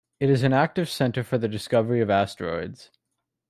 [0.19, 2.89] It is an active center for the discovery of asteroids.